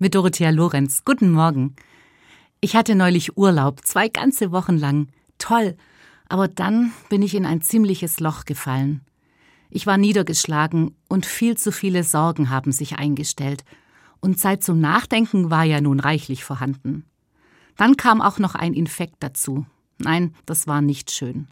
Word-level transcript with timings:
mit 0.00 0.14
Dorothea 0.14 0.50
Lorenz. 0.50 1.04
Guten 1.04 1.30
Morgen. 1.30 1.76
Ich 2.60 2.74
hatte 2.74 2.94
neulich 2.94 3.36
Urlaub, 3.36 3.84
zwei 3.84 4.08
ganze 4.08 4.50
Wochen 4.50 4.76
lang. 4.76 5.08
Toll. 5.38 5.76
Aber 6.28 6.48
dann 6.48 6.92
bin 7.10 7.22
ich 7.22 7.34
in 7.34 7.44
ein 7.44 7.60
ziemliches 7.60 8.18
Loch 8.18 8.46
gefallen. 8.46 9.02
Ich 9.68 9.86
war 9.86 9.98
niedergeschlagen 9.98 10.96
und 11.08 11.26
viel 11.26 11.56
zu 11.56 11.70
viele 11.70 12.02
Sorgen 12.02 12.48
haben 12.48 12.72
sich 12.72 12.98
eingestellt. 12.98 13.62
Und 14.20 14.38
Zeit 14.38 14.64
zum 14.64 14.80
Nachdenken 14.80 15.50
war 15.50 15.64
ja 15.64 15.80
nun 15.82 16.00
reichlich 16.00 16.44
vorhanden. 16.44 17.04
Dann 17.76 17.96
kam 17.96 18.22
auch 18.22 18.38
noch 18.38 18.54
ein 18.54 18.72
Infekt 18.72 19.16
dazu. 19.20 19.66
Nein, 19.98 20.34
das 20.46 20.66
war 20.66 20.80
nicht 20.80 21.10
schön. 21.10 21.46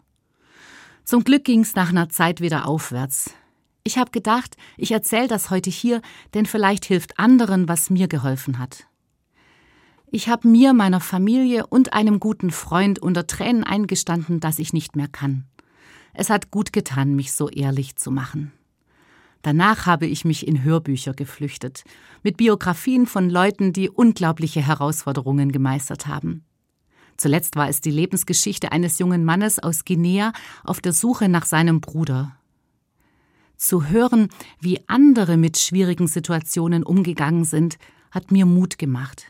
Zum 1.03 1.23
Glück 1.23 1.43
ging's 1.43 1.75
nach 1.75 1.89
einer 1.89 2.09
Zeit 2.09 2.41
wieder 2.41 2.67
aufwärts. 2.67 3.31
Ich 3.83 3.97
habe 3.97 4.11
gedacht, 4.11 4.55
ich 4.77 4.91
erzähle 4.91 5.27
das 5.27 5.49
heute 5.49 5.69
hier, 5.69 6.01
denn 6.33 6.45
vielleicht 6.45 6.85
hilft 6.85 7.19
anderen, 7.19 7.67
was 7.67 7.89
mir 7.89 8.07
geholfen 8.07 8.59
hat. 8.59 8.85
Ich 10.11 10.27
habe 10.27 10.47
mir, 10.47 10.73
meiner 10.73 10.99
Familie 10.99 11.67
und 11.67 11.93
einem 11.93 12.19
guten 12.19 12.51
Freund 12.51 12.99
unter 12.99 13.27
Tränen 13.27 13.63
eingestanden, 13.63 14.39
dass 14.39 14.59
ich 14.59 14.73
nicht 14.73 14.95
mehr 14.95 15.07
kann. 15.07 15.45
Es 16.13 16.29
hat 16.29 16.49
gut 16.51 16.73
getan, 16.73 17.15
mich 17.15 17.31
so 17.31 17.47
ehrlich 17.47 17.95
zu 17.95 18.09
machen. 18.09 18.51
Danach 19.41 19.85
habe 19.85 20.05
ich 20.05 20.25
mich 20.25 20.47
in 20.47 20.63
Hörbücher 20.63 21.13
geflüchtet, 21.13 21.83
mit 22.23 22.37
Biografien 22.37 23.05
von 23.05 23.29
Leuten, 23.29 23.71
die 23.71 23.89
unglaubliche 23.89 24.61
Herausforderungen 24.61 25.51
gemeistert 25.51 26.07
haben. 26.07 26.43
Zuletzt 27.15 27.55
war 27.55 27.69
es 27.69 27.79
die 27.79 27.91
Lebensgeschichte 27.91 28.71
eines 28.71 28.99
jungen 28.99 29.23
Mannes 29.23 29.59
aus 29.59 29.85
Guinea 29.85 30.33
auf 30.63 30.81
der 30.81 30.93
Suche 30.93 31.29
nach 31.29 31.45
seinem 31.45 31.81
Bruder. 31.81 32.38
Zu 33.59 33.89
hören, 33.89 34.29
wie 34.61 34.79
andere 34.87 35.35
mit 35.35 35.57
schwierigen 35.59 36.07
Situationen 36.07 36.81
umgegangen 36.81 37.43
sind, 37.43 37.77
hat 38.09 38.31
mir 38.31 38.45
Mut 38.45 38.77
gemacht. 38.77 39.25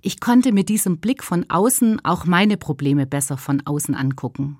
Ich 0.00 0.20
konnte 0.20 0.52
mit 0.52 0.70
diesem 0.70 0.96
Blick 0.96 1.22
von 1.22 1.44
außen 1.50 2.02
auch 2.02 2.24
meine 2.24 2.56
Probleme 2.56 3.06
besser 3.06 3.36
von 3.36 3.60
außen 3.66 3.94
angucken. 3.94 4.56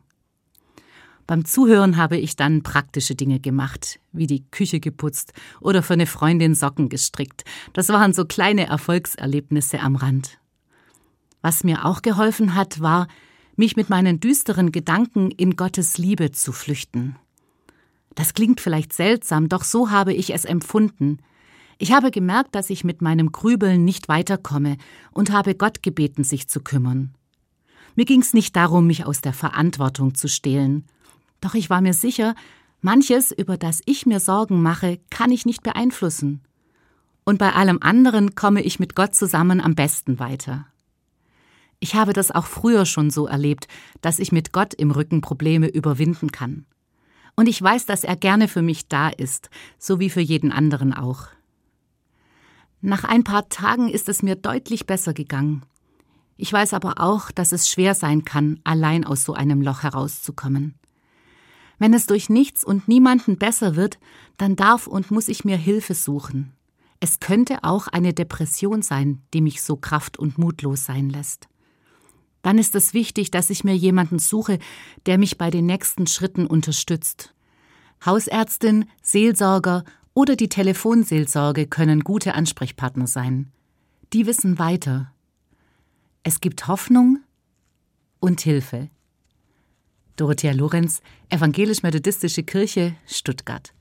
Beim 1.26 1.46
Zuhören 1.46 1.96
habe 1.96 2.18
ich 2.18 2.36
dann 2.36 2.62
praktische 2.62 3.14
Dinge 3.14 3.40
gemacht, 3.40 3.98
wie 4.12 4.26
die 4.26 4.44
Küche 4.50 4.78
geputzt 4.78 5.32
oder 5.62 5.82
für 5.82 5.94
eine 5.94 6.06
Freundin 6.06 6.54
Socken 6.54 6.90
gestrickt. 6.90 7.44
Das 7.72 7.88
waren 7.88 8.12
so 8.12 8.26
kleine 8.26 8.66
Erfolgserlebnisse 8.66 9.80
am 9.80 9.96
Rand. 9.96 10.38
Was 11.40 11.64
mir 11.64 11.86
auch 11.86 12.02
geholfen 12.02 12.54
hat, 12.54 12.80
war, 12.80 13.08
mich 13.56 13.74
mit 13.74 13.88
meinen 13.88 14.20
düsteren 14.20 14.70
Gedanken 14.70 15.30
in 15.30 15.56
Gottes 15.56 15.96
Liebe 15.96 16.30
zu 16.30 16.52
flüchten. 16.52 17.16
Das 18.14 18.34
klingt 18.34 18.60
vielleicht 18.60 18.92
seltsam, 18.92 19.48
doch 19.48 19.64
so 19.64 19.90
habe 19.90 20.12
ich 20.12 20.34
es 20.34 20.44
empfunden. 20.44 21.18
Ich 21.78 21.92
habe 21.92 22.10
gemerkt, 22.10 22.54
dass 22.54 22.70
ich 22.70 22.84
mit 22.84 23.02
meinem 23.02 23.32
Grübeln 23.32 23.84
nicht 23.84 24.08
weiterkomme 24.08 24.76
und 25.10 25.32
habe 25.32 25.54
Gott 25.54 25.82
gebeten, 25.82 26.22
sich 26.24 26.48
zu 26.48 26.60
kümmern. 26.60 27.14
Mir 27.96 28.04
ging 28.04 28.20
es 28.20 28.34
nicht 28.34 28.56
darum, 28.56 28.86
mich 28.86 29.04
aus 29.04 29.20
der 29.20 29.32
Verantwortung 29.32 30.14
zu 30.14 30.28
stehlen. 30.28 30.86
Doch 31.40 31.54
ich 31.54 31.70
war 31.70 31.80
mir 31.80 31.94
sicher, 31.94 32.34
manches, 32.80 33.32
über 33.32 33.56
das 33.56 33.80
ich 33.84 34.06
mir 34.06 34.20
Sorgen 34.20 34.62
mache, 34.62 35.00
kann 35.10 35.30
ich 35.30 35.44
nicht 35.44 35.62
beeinflussen. 35.62 36.40
Und 37.24 37.38
bei 37.38 37.52
allem 37.52 37.78
anderen 37.80 38.34
komme 38.34 38.62
ich 38.62 38.80
mit 38.80 38.94
Gott 38.94 39.14
zusammen 39.14 39.60
am 39.60 39.74
besten 39.74 40.18
weiter. 40.18 40.66
Ich 41.80 41.94
habe 41.94 42.12
das 42.12 42.30
auch 42.30 42.46
früher 42.46 42.86
schon 42.86 43.10
so 43.10 43.26
erlebt, 43.26 43.66
dass 44.00 44.20
ich 44.20 44.30
mit 44.30 44.52
Gott 44.52 44.72
im 44.72 44.92
Rücken 44.92 45.20
Probleme 45.20 45.68
überwinden 45.68 46.30
kann. 46.30 46.64
Und 47.34 47.48
ich 47.48 47.60
weiß, 47.60 47.86
dass 47.86 48.04
er 48.04 48.16
gerne 48.16 48.48
für 48.48 48.62
mich 48.62 48.88
da 48.88 49.08
ist, 49.08 49.50
so 49.78 49.98
wie 50.00 50.10
für 50.10 50.20
jeden 50.20 50.52
anderen 50.52 50.92
auch. 50.92 51.28
Nach 52.80 53.04
ein 53.04 53.24
paar 53.24 53.48
Tagen 53.48 53.88
ist 53.88 54.08
es 54.08 54.22
mir 54.22 54.36
deutlich 54.36 54.86
besser 54.86 55.14
gegangen. 55.14 55.62
Ich 56.36 56.52
weiß 56.52 56.74
aber 56.74 57.00
auch, 57.00 57.30
dass 57.30 57.52
es 57.52 57.70
schwer 57.70 57.94
sein 57.94 58.24
kann, 58.24 58.60
allein 58.64 59.04
aus 59.04 59.24
so 59.24 59.34
einem 59.34 59.62
Loch 59.62 59.82
herauszukommen. 59.82 60.74
Wenn 61.78 61.94
es 61.94 62.06
durch 62.06 62.28
nichts 62.28 62.64
und 62.64 62.88
niemanden 62.88 63.38
besser 63.38 63.76
wird, 63.76 63.98
dann 64.36 64.56
darf 64.56 64.86
und 64.86 65.10
muss 65.10 65.28
ich 65.28 65.44
mir 65.44 65.56
Hilfe 65.56 65.94
suchen. 65.94 66.52
Es 67.00 67.18
könnte 67.20 67.64
auch 67.64 67.88
eine 67.88 68.12
Depression 68.12 68.82
sein, 68.82 69.22
die 69.34 69.40
mich 69.40 69.62
so 69.62 69.76
kraft- 69.76 70.18
und 70.18 70.38
mutlos 70.38 70.84
sein 70.84 71.10
lässt 71.10 71.48
dann 72.42 72.58
ist 72.58 72.74
es 72.74 72.92
wichtig, 72.92 73.30
dass 73.30 73.50
ich 73.50 73.64
mir 73.64 73.74
jemanden 73.76 74.18
suche, 74.18 74.58
der 75.06 75.18
mich 75.18 75.38
bei 75.38 75.50
den 75.50 75.66
nächsten 75.66 76.06
Schritten 76.06 76.46
unterstützt. 76.46 77.34
Hausärztin, 78.04 78.86
Seelsorger 79.00 79.84
oder 80.14 80.36
die 80.36 80.48
Telefonseelsorge 80.48 81.66
können 81.66 82.00
gute 82.00 82.34
Ansprechpartner 82.34 83.06
sein. 83.06 83.52
Die 84.12 84.26
wissen 84.26 84.58
weiter. 84.58 85.12
Es 86.22 86.40
gibt 86.40 86.66
Hoffnung 86.68 87.20
und 88.20 88.40
Hilfe. 88.40 88.90
Dorothea 90.16 90.52
Lorenz, 90.52 91.00
Evangelisch-Methodistische 91.30 92.42
Kirche, 92.42 92.94
Stuttgart. 93.06 93.72